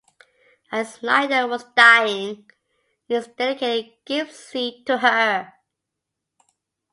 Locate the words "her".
4.97-5.53